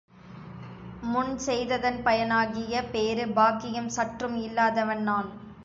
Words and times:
முன் 1.03 1.37
செய்ததன் 1.37 1.99
பயனாகிய 2.03 2.83
பேறு, 2.91 3.27
பாக்கியம், 3.29 3.89
சற்றும் 3.89 4.35
இல்லாதவன் 4.41 5.03
நான். 5.03 5.31